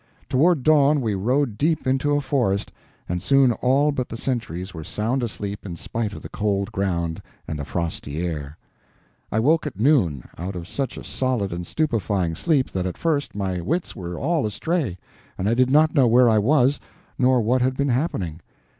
Toward 0.29 0.63
dawn 0.63 0.99
we 0.99 1.13
rode 1.13 1.59
deep 1.59 1.85
into 1.85 2.15
a 2.15 2.21
forest, 2.21 2.71
and 3.07 3.21
soon 3.21 3.51
all 3.51 3.91
but 3.91 4.09
the 4.09 4.17
sentries 4.17 4.73
were 4.73 4.83
sound 4.83 5.21
asleep 5.21 5.63
in 5.63 5.75
spite 5.75 6.11
of 6.13 6.23
the 6.23 6.29
cold 6.29 6.71
ground 6.71 7.21
and 7.47 7.59
the 7.59 7.65
frosty 7.65 8.25
air. 8.25 8.57
I 9.31 9.39
woke 9.39 9.67
at 9.67 9.79
noon 9.79 10.27
out 10.39 10.55
of 10.55 10.67
such 10.67 10.97
a 10.97 11.03
solid 11.03 11.53
and 11.53 11.67
stupefying 11.67 12.33
sleep 12.33 12.71
that 12.71 12.87
at 12.87 12.97
first 12.97 13.35
my 13.35 13.59
wits 13.61 13.95
were 13.95 14.17
all 14.17 14.47
astray, 14.47 14.97
and 15.37 15.47
I 15.47 15.53
did 15.53 15.69
not 15.69 15.93
know 15.93 16.07
where 16.07 16.27
I 16.31 16.39
was 16.39 16.79
nor 17.19 17.39
what 17.39 17.61
had 17.61 17.77
been 17.77 17.89
happening. 17.89 18.41